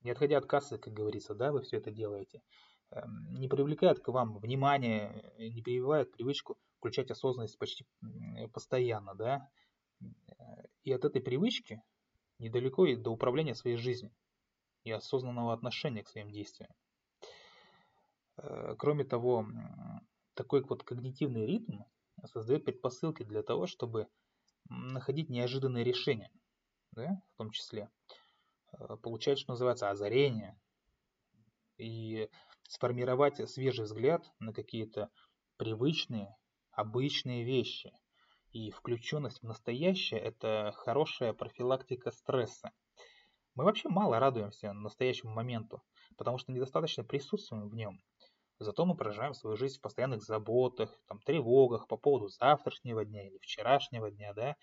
не 0.00 0.10
отходя 0.10 0.38
от 0.38 0.46
кассы, 0.46 0.78
как 0.78 0.92
говорится, 0.92 1.34
да, 1.34 1.52
вы 1.52 1.62
все 1.62 1.76
это 1.76 1.90
делаете, 1.90 2.42
э, 2.90 3.02
не 3.30 3.48
привлекает 3.48 4.00
к 4.00 4.08
вам 4.08 4.38
внимание, 4.38 5.32
э, 5.36 5.48
не 5.48 5.62
прививает 5.62 6.12
привычку 6.12 6.56
включать 6.78 7.10
осознанность 7.10 7.58
почти 7.58 7.86
постоянно, 8.52 9.14
да. 9.14 9.48
И 10.82 10.92
от 10.92 11.04
этой 11.04 11.22
привычки 11.22 11.80
недалеко 12.42 12.86
и 12.86 12.96
до 12.96 13.10
управления 13.10 13.54
своей 13.54 13.76
жизнью 13.76 14.12
и 14.84 14.90
осознанного 14.90 15.52
отношения 15.52 16.02
к 16.02 16.08
своим 16.08 16.30
действиям. 16.30 16.70
Э, 18.36 18.74
кроме 18.78 19.04
того, 19.04 19.46
такой 20.34 20.62
вот 20.62 20.82
когнитивный 20.82 21.46
ритм 21.46 21.82
создает 22.26 22.64
предпосылки 22.64 23.22
для 23.22 23.42
того, 23.42 23.66
чтобы 23.66 24.08
находить 24.68 25.28
неожиданные 25.28 25.84
решения, 25.84 26.30
да, 26.92 27.20
в 27.34 27.36
том 27.36 27.50
числе. 27.50 27.90
Э, 28.72 28.96
получать, 28.96 29.38
что 29.38 29.52
называется, 29.52 29.90
озарение 29.90 30.58
и 31.78 32.28
сформировать 32.68 33.48
свежий 33.50 33.84
взгляд 33.84 34.30
на 34.38 34.52
какие-то 34.52 35.10
привычные, 35.56 36.34
обычные 36.70 37.44
вещи. 37.44 37.92
И 38.52 38.70
включенность 38.70 39.40
в 39.40 39.46
настоящее– 39.46 40.20
это 40.20 40.72
хорошая 40.76 41.32
профилактика 41.32 42.10
стресса. 42.10 42.70
Мы 43.54 43.64
вообще 43.64 43.88
мало 43.88 44.18
радуемся 44.18 44.74
настоящему 44.74 45.32
моменту, 45.32 45.82
потому 46.18 46.36
что 46.36 46.52
недостаточно 46.52 47.02
присутствуем 47.02 47.70
в 47.70 47.74
нем. 47.74 47.98
Зато 48.58 48.84
мы 48.84 48.94
проживаем 48.94 49.32
свою 49.32 49.56
жизнь 49.56 49.78
в 49.78 49.80
постоянных 49.80 50.22
заботах, 50.22 50.94
там, 51.06 51.18
тревогах 51.20 51.88
по 51.88 51.96
поводу 51.96 52.28
завтрашнего 52.28 53.06
дня 53.06 53.26
или 53.26 53.38
вчерашнего 53.38 54.10
дня, 54.10 54.34
да, 54.34 54.56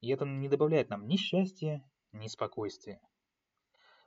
и 0.00 0.08
это 0.08 0.24
не 0.24 0.48
добавляет 0.48 0.88
нам 0.88 1.06
ни 1.06 1.16
счастья, 1.16 1.84
ни 2.12 2.28
спокойствия. 2.28 3.02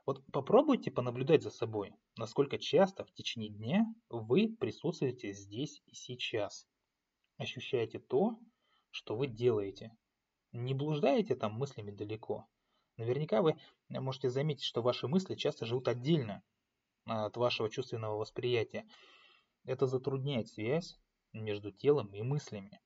Вот 0.06 0.24
попробуйте 0.32 0.90
понаблюдать 0.90 1.44
за 1.44 1.50
собой, 1.50 1.94
насколько 2.16 2.58
часто 2.58 3.04
в 3.04 3.12
течение 3.12 3.50
дня 3.50 3.86
вы 4.08 4.48
присутствуете 4.48 5.32
здесь 5.32 5.80
и 5.86 5.94
сейчас. 5.94 6.66
Ощущаете 7.38 8.00
то, 8.00 8.36
что 8.90 9.16
вы 9.16 9.26
делаете. 9.26 9.96
Не 10.52 10.74
блуждаете 10.74 11.34
там 11.36 11.54
мыслями 11.54 11.90
далеко. 11.90 12.46
Наверняка 12.96 13.40
вы 13.40 13.58
можете 13.88 14.30
заметить, 14.30 14.64
что 14.64 14.82
ваши 14.82 15.08
мысли 15.08 15.34
часто 15.34 15.64
живут 15.64 15.88
отдельно 15.88 16.42
от 17.06 17.36
вашего 17.36 17.70
чувственного 17.70 18.16
восприятия. 18.16 18.86
Это 19.64 19.86
затрудняет 19.86 20.48
связь 20.48 20.98
между 21.32 21.70
телом 21.70 22.12
и 22.14 22.22
мыслями, 22.22 22.80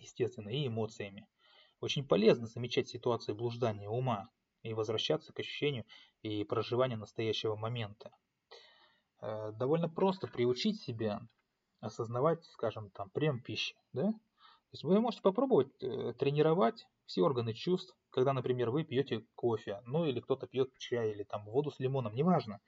естественно, 0.00 0.48
и 0.48 0.66
эмоциями. 0.66 1.26
Очень 1.80 2.06
полезно 2.06 2.46
замечать 2.46 2.88
ситуации 2.88 3.32
блуждания 3.32 3.88
ума 3.88 4.28
и 4.62 4.74
возвращаться 4.74 5.32
к 5.32 5.40
ощущению 5.40 5.86
и 6.22 6.44
проживанию 6.44 6.98
настоящего 6.98 7.56
момента. 7.56 8.10
Э, 9.22 9.52
довольно 9.52 9.88
просто 9.88 10.26
приучить 10.26 10.80
себя 10.80 11.20
осознавать, 11.80 12.44
скажем, 12.44 12.90
там, 12.90 13.10
прием 13.10 13.40
пищи, 13.40 13.74
да? 13.92 14.12
То 14.70 14.74
есть 14.74 14.84
вы 14.84 15.00
можете 15.00 15.22
попробовать 15.22 15.72
э, 15.82 16.12
тренировать 16.16 16.86
все 17.04 17.22
органы 17.22 17.54
чувств, 17.54 17.92
когда, 18.10 18.32
например, 18.32 18.70
вы 18.70 18.84
пьете 18.84 19.26
кофе, 19.34 19.82
ну 19.84 20.04
или 20.04 20.20
кто-то 20.20 20.46
пьет 20.46 20.72
чай 20.78 21.10
или 21.10 21.24
там 21.24 21.44
воду 21.44 21.72
с 21.72 21.80
лимоном, 21.80 22.14
неважно. 22.14 22.60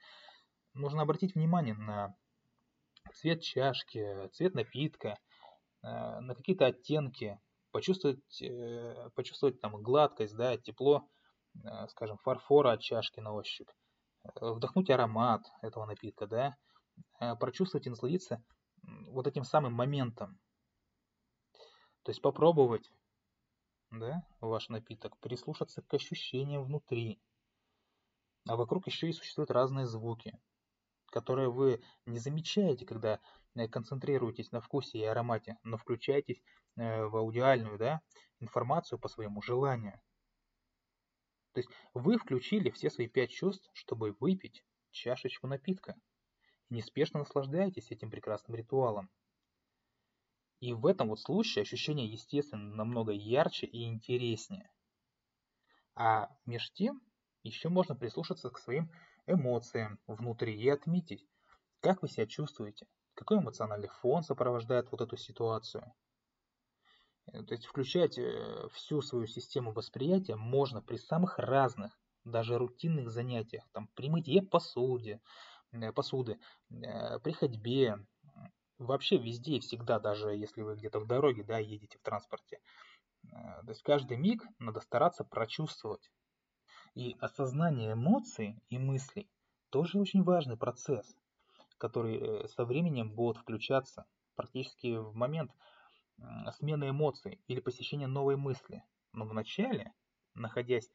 Нужно 0.73 1.03
обратить 1.03 1.33
внимание 1.33 1.75
на 1.75 2.13
цвет 3.13 3.41
чашки, 3.41 4.27
цвет 4.33 4.53
напитка, 4.53 5.17
э, 5.81 6.19
на 6.19 6.35
какие-то 6.35 6.65
оттенки, 6.65 7.39
почувствовать, 7.71 8.41
э, 8.41 9.09
почувствовать 9.15 9.61
там 9.61 9.81
гладкость, 9.81 10.35
да, 10.35 10.57
тепло, 10.57 11.07
скажем, 11.87 12.17
фарфора 12.17 12.73
от 12.73 12.81
чашки 12.81 13.21
на 13.21 13.31
ощупь, 13.31 13.69
вдохнуть 14.41 14.89
аромат 14.89 15.43
этого 15.61 15.85
напитка, 15.85 16.27
да, 16.27 16.57
прочувствовать 17.39 17.87
и 17.87 17.91
насладиться 17.91 18.43
вот 19.07 19.27
этим 19.27 19.43
самым 19.43 19.73
моментом. 19.73 20.39
То 22.03 22.11
есть 22.11 22.21
попробовать, 22.21 22.91
да, 23.91 24.25
ваш 24.39 24.69
напиток, 24.69 25.17
прислушаться 25.19 25.81
к 25.81 25.93
ощущениям 25.93 26.63
внутри. 26.63 27.21
А 28.45 28.55
вокруг 28.55 28.87
еще 28.87 29.09
и 29.09 29.13
существуют 29.13 29.51
разные 29.51 29.87
звуки 29.87 30.37
которые 31.13 31.51
вы 31.51 31.79
не 32.07 32.17
замечаете, 32.17 32.87
когда 32.87 33.19
э, 33.53 33.67
концентрируетесь 33.67 34.51
на 34.51 34.61
вкусе 34.61 34.97
и 34.97 35.03
аромате, 35.03 35.57
но 35.61 35.77
включаетесь 35.77 36.41
э, 36.75 37.05
в 37.05 37.15
аудиальную 37.15 37.77
да, 37.77 38.01
информацию 38.39 38.97
по 38.97 39.07
своему 39.07 39.43
желанию. 39.43 40.01
То 41.53 41.59
есть 41.59 41.69
вы 41.93 42.17
включили 42.17 42.71
все 42.71 42.89
свои 42.89 43.07
пять 43.07 43.29
чувств, 43.29 43.69
чтобы 43.73 44.15
выпить 44.19 44.65
чашечку 44.89 45.45
напитка. 45.45 45.95
И 46.69 46.75
неспешно 46.75 47.19
наслаждаетесь 47.19 47.91
этим 47.91 48.09
прекрасным 48.09 48.55
ритуалом. 48.55 49.11
И 50.63 50.71
в 50.71 50.85
этом 50.85 51.09
вот 51.09 51.19
случае 51.19 51.63
ощущение, 51.63 52.07
естественно, 52.07 52.73
намного 52.73 53.11
ярче 53.11 53.67
и 53.67 53.83
интереснее. 53.83 54.71
А 55.93 56.29
между 56.45 56.73
тем 56.73 57.01
еще 57.43 57.67
можно 57.67 57.97
прислушаться 57.97 58.49
к 58.49 58.57
своим 58.57 58.89
эмоциям 59.27 59.99
внутри 60.07 60.55
и 60.55 60.69
отметить, 60.69 61.27
как 61.81 62.01
вы 62.01 62.07
себя 62.07 62.27
чувствуете, 62.27 62.87
какой 63.13 63.39
эмоциональный 63.39 63.89
фон 63.89 64.23
сопровождает 64.23 64.89
вот 64.89 65.01
эту 65.01 65.17
ситуацию. 65.17 65.83
Э, 67.33 67.43
то 67.43 67.55
есть 67.55 67.65
включать 67.65 68.17
э, 68.17 68.69
всю 68.71 69.01
свою 69.01 69.27
систему 69.27 69.73
восприятия 69.73 70.37
можно 70.37 70.81
при 70.81 70.95
самых 70.95 71.39
разных, 71.39 71.91
даже 72.23 72.57
рутинных 72.57 73.09
занятиях, 73.09 73.67
там, 73.73 73.89
при 73.95 74.09
мытье 74.09 74.41
посуде, 74.41 75.19
э, 75.73 75.91
посуды, 75.91 76.39
при 76.69 77.33
ходьбе, 77.33 77.97
вообще 78.85 79.17
везде 79.17 79.57
и 79.57 79.59
всегда, 79.59 79.99
даже 79.99 80.29
если 80.35 80.61
вы 80.61 80.75
где-то 80.75 80.99
в 80.99 81.07
дороге, 81.07 81.43
да, 81.43 81.57
едете 81.59 81.97
в 81.97 82.01
транспорте. 82.01 82.59
То 83.31 83.69
есть 83.69 83.83
каждый 83.83 84.17
миг 84.17 84.43
надо 84.59 84.81
стараться 84.81 85.23
прочувствовать. 85.23 86.11
И 86.93 87.15
осознание 87.19 87.93
эмоций 87.93 88.61
и 88.69 88.77
мыслей 88.77 89.29
тоже 89.69 89.99
очень 89.99 90.23
важный 90.23 90.57
процесс, 90.57 91.15
который 91.77 92.47
со 92.49 92.65
временем 92.65 93.11
будет 93.11 93.37
включаться 93.37 94.05
практически 94.35 94.97
в 94.97 95.15
момент 95.15 95.51
смены 96.57 96.89
эмоций 96.89 97.41
или 97.47 97.59
посещения 97.59 98.07
новой 98.07 98.35
мысли. 98.35 98.83
Но 99.13 99.25
вначале, 99.25 99.93
находясь 100.35 100.91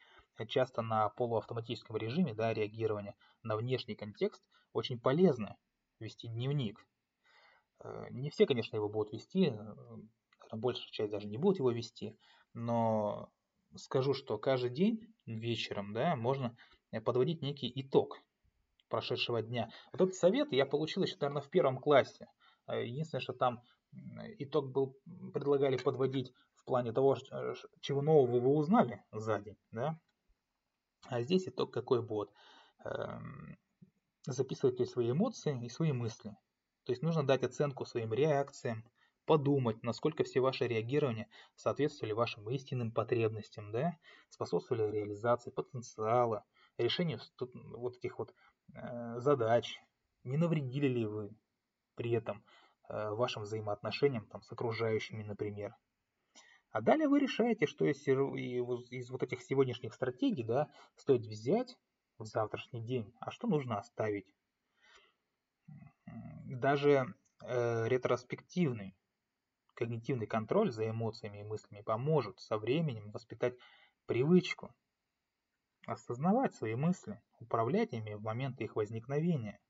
часто 0.48 0.82
на 0.82 1.08
полуавтоматическом 1.08 1.96
режиме 1.96 2.34
да, 2.34 2.54
реагирования 2.54 3.16
на 3.42 3.56
внешний 3.56 3.96
контекст, 3.96 4.42
очень 4.72 5.00
полезно 5.00 5.56
вести 5.98 6.28
дневник. 6.28 6.86
Э, 7.80 8.06
не 8.10 8.30
все, 8.30 8.46
конечно, 8.46 8.76
его 8.76 8.88
будут 8.88 9.12
вести, 9.12 9.46
э, 9.46 10.56
большая 10.56 10.88
часть 10.90 11.10
даже 11.10 11.26
не 11.26 11.38
будут 11.38 11.58
его 11.58 11.70
вести, 11.70 12.16
но 12.54 13.30
скажу, 13.76 14.14
что 14.14 14.38
каждый 14.38 14.70
день 14.70 15.14
вечером 15.26 15.92
да, 15.92 16.16
можно 16.16 16.56
подводить 17.04 17.42
некий 17.42 17.70
итог 17.74 18.18
прошедшего 18.88 19.42
дня. 19.42 19.70
Вот 19.92 20.00
этот 20.00 20.14
совет 20.14 20.52
я 20.52 20.64
получил 20.64 21.02
еще, 21.02 21.16
наверное, 21.20 21.42
в 21.42 21.50
первом 21.50 21.78
классе. 21.78 22.28
Э, 22.66 22.84
единственное, 22.84 23.22
что 23.22 23.32
там 23.32 23.62
итог 24.38 24.70
был, 24.70 24.96
предлагали 25.32 25.76
подводить 25.76 26.32
в 26.54 26.64
плане 26.64 26.92
того, 26.92 27.16
чего 27.80 28.02
нового 28.02 28.38
вы 28.38 28.50
узнали 28.50 29.02
за 29.12 29.38
день, 29.38 29.56
да? 29.70 29.98
А 31.06 31.22
здесь 31.22 31.48
итог 31.48 31.72
какой 31.72 32.02
будет? 32.02 32.30
Эм, 32.84 33.56
записывайте 34.26 34.84
свои 34.84 35.10
эмоции 35.10 35.58
и 35.64 35.68
свои 35.68 35.92
мысли. 35.92 36.36
То 36.88 36.92
есть 36.92 37.02
нужно 37.02 37.22
дать 37.22 37.44
оценку 37.44 37.84
своим 37.84 38.12
реакциям, 38.14 38.82
подумать, 39.26 39.82
насколько 39.82 40.24
все 40.24 40.40
ваши 40.40 40.66
реагирования 40.66 41.28
соответствовали 41.54 42.14
вашим 42.14 42.48
истинным 42.48 42.90
потребностям, 42.90 43.70
да, 43.70 43.96
способствовали 44.30 44.90
реализации 44.90 45.50
потенциала, 45.50 46.44
решению 46.78 47.20
вот 47.76 47.96
этих 47.98 48.18
вот 48.18 48.34
э, 48.74 49.20
задач, 49.20 49.78
не 50.24 50.38
навредили 50.38 50.88
ли 50.88 51.04
вы 51.04 51.30
при 51.94 52.12
этом, 52.12 52.42
Э, 52.88 53.10
вашим 53.10 53.42
взаимоотношениям 53.42 54.26
там, 54.26 54.42
с 54.42 54.50
окружающими, 54.50 55.22
например. 55.22 55.76
А 56.70 56.80
далее 56.80 57.08
вы 57.08 57.20
решаете, 57.20 57.66
что 57.66 57.84
из, 57.84 58.06
из 58.06 59.10
вот 59.10 59.22
этих 59.22 59.42
сегодняшних 59.42 59.92
стратегий 59.92 60.42
да, 60.42 60.70
стоит 60.96 61.26
взять 61.26 61.76
в 62.16 62.24
завтрашний 62.24 62.80
день, 62.80 63.12
а 63.20 63.30
что 63.30 63.46
нужно 63.46 63.78
оставить. 63.78 64.34
Даже 66.58 67.14
э, 67.44 67.88
ретроспективный 67.88 68.96
когнитивный 69.74 70.26
контроль 70.26 70.72
за 70.72 70.90
эмоциями 70.90 71.38
и 71.38 71.44
мыслями 71.44 71.82
поможет 71.82 72.40
со 72.40 72.58
временем 72.58 73.12
воспитать 73.12 73.54
привычку 74.06 74.74
осознавать 75.86 76.56
свои 76.56 76.74
мысли, 76.74 77.22
управлять 77.38 77.92
ими 77.92 78.14
в 78.14 78.22
момент 78.22 78.60
их 78.60 78.74
возникновения. 78.74 79.60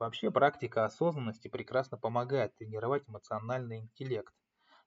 Вообще 0.00 0.32
практика 0.32 0.84
осознанности 0.84 1.46
прекрасно 1.46 1.96
помогает 1.96 2.56
тренировать 2.56 3.08
эмоциональный 3.08 3.78
интеллект, 3.78 4.34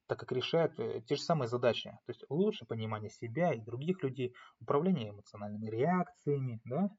так 0.08 0.20
как 0.20 0.34
решает 0.34 0.78
э, 0.78 1.02
те 1.08 1.16
же 1.16 1.22
самые 1.22 1.48
задачи, 1.48 1.92
то 2.06 2.10
есть 2.10 2.26
лучше 2.30 2.66
понимание 2.66 3.10
себя 3.10 3.54
и 3.54 3.62
других 3.62 4.04
людей, 4.04 4.36
управление 4.60 5.12
эмоциональными 5.12 5.70
реакциями, 5.70 6.60
да, 6.66 6.90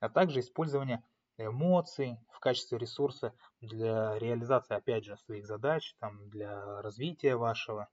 а 0.00 0.08
также 0.08 0.40
использование 0.40 1.04
эмоций 1.36 2.18
в 2.30 2.40
качестве 2.40 2.78
ресурса 2.78 3.34
для 3.60 4.18
реализации, 4.18 4.74
опять 4.74 5.04
же, 5.04 5.16
своих 5.16 5.46
задач, 5.46 5.94
там, 5.98 6.28
для 6.28 6.82
развития 6.82 7.36
вашего. 7.36 7.88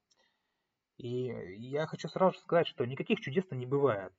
И 0.97 1.25
я 1.57 1.87
хочу 1.87 2.07
сразу 2.07 2.37
сказать, 2.37 2.67
что 2.67 2.85
никаких 2.85 3.19
чудес 3.21 3.45
не 3.51 3.65
бывает. 3.65 4.13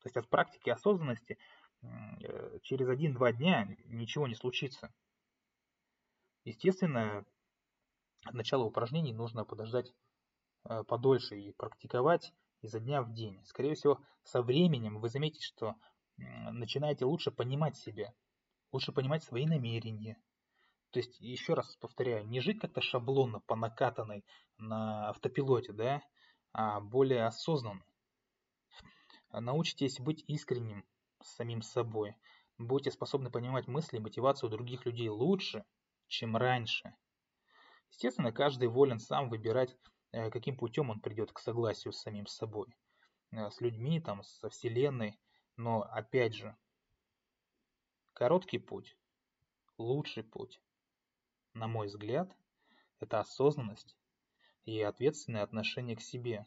То 0.00 0.08
есть 0.08 0.16
от 0.16 0.28
практики 0.28 0.70
осознанности 0.70 1.38
Э, 1.82 2.58
через 2.62 2.88
один-два 2.88 3.32
дня 3.32 3.68
ничего 3.86 4.26
не 4.26 4.34
случится. 4.34 4.92
Естественно, 6.44 7.24
от 8.24 8.34
начала 8.34 8.64
упражнений 8.64 9.12
нужно 9.12 9.44
подождать 9.44 9.92
э, 10.64 10.84
подольше 10.84 11.38
и 11.38 11.52
практиковать 11.52 12.32
изо 12.62 12.80
дня 12.80 13.02
в 13.02 13.12
день. 13.12 13.44
Скорее 13.44 13.74
всего, 13.74 14.00
со 14.22 14.42
временем 14.42 15.00
вы 15.00 15.08
заметите, 15.08 15.44
что 15.44 15.74
начинаете 16.16 17.04
лучше 17.04 17.30
понимать 17.30 17.76
себя, 17.76 18.14
лучше 18.76 18.92
понимать 18.92 19.24
свои 19.24 19.46
намерения. 19.46 20.18
То 20.90 20.98
есть, 20.98 21.18
еще 21.18 21.54
раз 21.54 21.76
повторяю, 21.76 22.26
не 22.26 22.40
жить 22.40 22.60
как-то 22.60 22.82
шаблонно, 22.82 23.40
по 23.40 23.56
накатанной 23.56 24.22
на 24.58 25.08
автопилоте, 25.08 25.72
да, 25.72 26.02
а 26.52 26.80
более 26.80 27.24
осознанно. 27.24 27.82
Научитесь 29.32 29.98
быть 29.98 30.22
искренним 30.26 30.84
с 31.22 31.36
самим 31.36 31.62
собой. 31.62 32.16
Будьте 32.58 32.90
способны 32.90 33.30
понимать 33.30 33.66
мысли 33.66 33.96
и 33.96 34.00
мотивацию 34.00 34.50
других 34.50 34.84
людей 34.84 35.08
лучше, 35.08 35.64
чем 36.06 36.36
раньше. 36.36 36.94
Естественно, 37.90 38.30
каждый 38.30 38.68
волен 38.68 38.98
сам 38.98 39.30
выбирать, 39.30 39.74
э, 40.12 40.30
каким 40.30 40.56
путем 40.56 40.90
он 40.90 41.00
придет 41.00 41.32
к 41.32 41.38
согласию 41.38 41.92
с 41.92 42.00
самим 42.00 42.26
собой. 42.26 42.68
Э, 43.32 43.50
с 43.50 43.60
людьми, 43.60 44.00
там, 44.00 44.22
со 44.22 44.50
Вселенной. 44.50 45.18
Но, 45.56 45.82
опять 45.82 46.34
же, 46.34 46.56
короткий 48.16 48.58
путь, 48.58 48.96
лучший 49.76 50.24
путь, 50.24 50.58
на 51.52 51.68
мой 51.68 51.86
взгляд, 51.86 52.34
это 52.98 53.20
осознанность 53.20 53.94
и 54.64 54.80
ответственное 54.80 55.42
отношение 55.42 55.96
к 55.96 56.00
себе, 56.00 56.46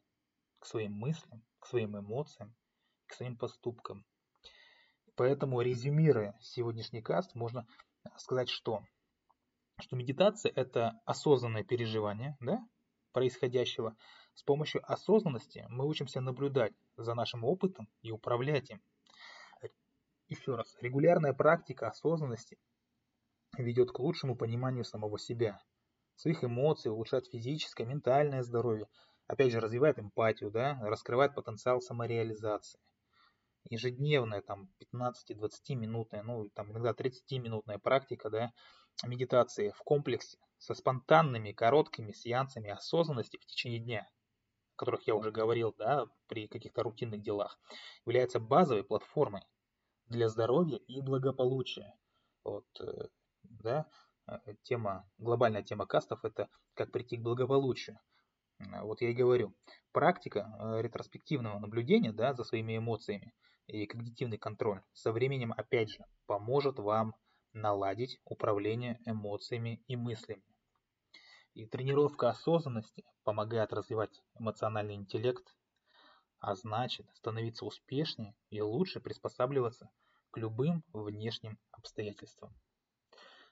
к 0.57 0.65
своим 0.65 0.93
мыслям, 0.93 1.43
к 1.59 1.67
своим 1.67 1.95
эмоциям, 1.95 2.55
к 3.05 3.13
своим 3.13 3.37
поступкам. 3.37 4.03
Поэтому, 5.15 5.61
резюмируя 5.61 6.35
сегодняшний 6.41 7.03
каст, 7.03 7.35
можно 7.35 7.67
сказать, 8.17 8.49
что, 8.49 8.83
что 9.79 9.95
медитация– 9.95 10.51
это 10.55 10.99
осознанное 11.05 11.63
переживание 11.63 12.35
да, 12.39 12.67
происходящего. 13.11 13.95
С 14.33 14.41
помощью 14.41 14.81
осознанности 14.91 15.67
мы 15.69 15.85
учимся 15.85 16.19
наблюдать 16.19 16.73
за 16.97 17.13
нашим 17.13 17.43
опытом 17.43 17.87
и 18.01 18.09
управлять 18.09 18.71
им. 18.71 18.81
Еще 20.29 20.53
раз, 20.53 20.77
регулярная 20.79 21.33
практика 21.33 21.87
осознанности 21.87 22.59
ведет 23.57 23.91
к 23.91 23.97
лучшему 23.97 24.35
пониманию 24.35 24.83
самого 24.85 25.17
себя, 25.17 25.59
своих 26.17 26.43
эмоций, 26.43 26.91
улучшает 26.91 27.25
физическое, 27.25 27.85
ментальное 27.85 28.43
здоровье, 28.43 28.87
опять 29.25 29.51
же 29.51 29.59
развивает 29.59 29.97
эмпатию, 29.97 30.51
да, 30.51 30.77
раскрывает 30.83 31.33
потенциал 31.33 31.81
самореализации. 31.81 32.79
Ежедневная, 33.71 34.43
там, 34.43 34.69
15-20 34.77 35.75
минутная, 35.75 36.21
ну, 36.21 36.51
там, 36.51 36.71
иногда 36.71 36.93
30-минутная 36.93 37.79
практика, 37.79 38.29
да, 38.29 38.51
медитации 39.03 39.73
в 39.75 39.81
комплексе 39.81 40.37
со 40.59 40.75
спонтанными, 40.75 41.53
короткими 41.53 42.11
сеансами 42.11 42.69
осознанности 42.69 43.37
в 43.37 43.47
течение 43.47 43.79
дня, 43.79 44.07
о 44.75 44.77
которых 44.77 45.07
я 45.07 45.15
уже 45.15 45.31
говорил, 45.31 45.73
да, 45.75 46.05
при 46.27 46.47
каких-то 46.47 46.83
рутинных 46.83 47.23
делах, 47.23 47.59
является 48.05 48.39
базовой 48.39 48.83
платформой 48.83 49.41
для 50.09 50.27
здоровья 50.27 50.77
и 50.77 51.01
благополучия. 51.01 51.95
Вот, 52.43 52.65
э, 52.81 53.07
да, 53.43 53.87
э, 54.27 54.55
тема, 54.63 55.09
глобальная 55.17 55.63
тема 55.63 55.85
кастов– 55.85 56.19
это 56.25 56.49
как 56.73 56.91
прийти 56.91 57.17
к 57.17 57.21
благополучию. 57.21 57.99
Вот 58.81 59.01
я 59.01 59.11
и 59.11 59.13
говорю, 59.13 59.55
практика 59.93 60.51
э, 60.59 60.81
ретроспективного 60.81 61.59
наблюдения 61.59 62.11
да, 62.11 62.33
за 62.33 62.43
своими 62.43 62.77
эмоциями 62.77 63.33
и 63.67 63.85
когнитивный 63.85 64.37
контроль 64.37 64.81
со 64.93 65.13
временем, 65.13 65.53
опять 65.55 65.89
же, 65.89 66.03
поможет 66.25 66.77
вам 66.79 67.15
наладить 67.53 68.19
управление 68.25 68.99
эмоциями 69.05 69.81
и 69.87 69.95
мыслями. 69.95 70.43
И 71.53 71.65
тренировка 71.67 72.29
осознанности 72.29 73.05
помогает 73.23 73.73
развивать 73.73 74.21
эмоциональный 74.35 74.95
интеллект, 74.95 75.55
а 76.39 76.55
значит 76.55 77.09
становиться 77.13 77.65
успешнее 77.65 78.35
и 78.49 78.61
лучше 78.61 78.99
приспосабливаться 78.99 79.89
к 80.31 80.37
любым 80.37 80.83
внешним 80.93 81.57
обстоятельствам. 81.71 82.53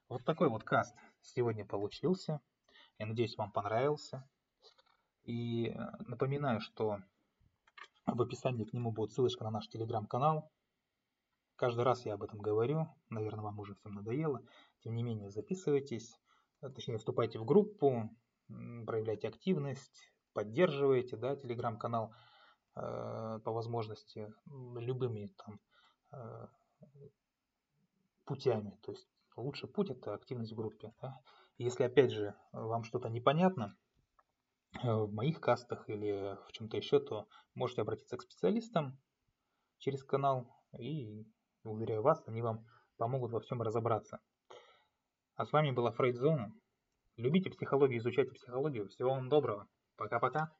Вот 0.10 0.24
такой 0.24 0.50
вот 0.50 0.64
каст 0.64 0.96
сегодня 1.22 1.66
получился. 1.66 2.40
Я 2.98 3.08
надеюсь, 3.08 3.38
вам 3.38 3.52
понравился. 3.52 4.28
И 5.24 5.68
э, 5.68 5.76
напоминаю, 6.08 6.62
что 6.62 7.00
в 8.06 8.22
описании 8.22 8.64
к 8.64 8.72
нему 8.72 8.92
будет 8.92 9.12
ссылочка 9.12 9.44
на 9.44 9.52
наш 9.52 9.68
телеграм-канал. 9.68 10.50
Каждый 11.58 11.84
раз 11.84 12.06
я 12.06 12.14
об 12.14 12.24
этом 12.24 12.40
говорю, 12.40 12.88
наверное, 13.10 13.44
вам 13.44 13.60
уже 13.60 13.76
всем 13.76 13.94
надоело. 13.94 14.42
Тем 14.80 14.96
не 14.96 15.04
менее, 15.04 15.30
записывайтесь, 15.30 16.18
э, 16.62 16.70
точнее, 16.70 16.98
вступайте 16.98 17.40
в 17.40 17.46
группу, 17.46 18.10
проявляйте 18.48 19.28
активность, 19.28 20.10
поддерживайте, 20.32 21.18
да, 21.18 21.36
телеграм-канал 21.36 22.14
по 22.80 23.52
возможности 23.52 24.34
любыми 24.46 25.34
там 25.38 25.60
э, 26.12 26.48
путями. 28.26 28.78
То 28.84 28.92
есть 28.92 29.08
лучший 29.36 29.70
путь 29.70 29.90
это 29.90 30.14
активность 30.14 30.52
в 30.52 30.56
группе. 30.56 30.94
Да? 31.02 31.20
Если 31.58 31.84
опять 31.84 32.12
же 32.12 32.36
вам 32.52 32.84
что-то 32.84 33.10
непонятно 33.10 33.76
э, 34.84 34.94
в 34.94 35.12
моих 35.12 35.40
кастах 35.40 35.90
или 35.90 36.38
в 36.48 36.52
чем-то 36.52 36.78
еще, 36.78 37.00
то 37.00 37.28
можете 37.56 37.82
обратиться 37.82 38.18
к 38.18 38.22
специалистам 38.22 39.00
через 39.80 40.04
канал 40.04 40.48
и 40.78 41.26
уверяю 41.64 42.02
вас, 42.02 42.22
они 42.28 42.42
вам 42.42 42.66
помогут 42.98 43.32
во 43.32 43.40
всем 43.40 43.62
разобраться. 43.62 44.20
А 45.36 45.46
с 45.46 45.52
вами 45.52 45.72
была 45.72 45.92
Фрейдзона. 45.92 46.54
Любите 47.16 47.50
психологию, 47.50 48.00
изучайте 48.00 48.32
психологию. 48.32 48.88
Всего 48.90 49.12
вам 49.12 49.30
доброго. 49.30 49.68
Пока-пока. 49.96 50.54